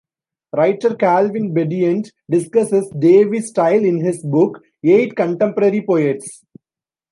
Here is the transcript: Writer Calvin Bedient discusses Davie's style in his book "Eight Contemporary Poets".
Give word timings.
Writer 0.53 0.95
Calvin 0.95 1.53
Bedient 1.53 2.11
discusses 2.27 2.89
Davie's 2.97 3.49
style 3.49 3.85
in 3.85 4.03
his 4.03 4.23
book 4.25 4.59
"Eight 4.83 5.15
Contemporary 5.15 5.83
Poets". 5.83 6.41